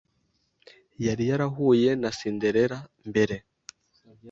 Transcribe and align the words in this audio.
Yari 1.05 1.23
yarahuye 1.29 1.89
na 2.01 2.09
Cinderella 2.17 2.79
mbere 3.09 3.35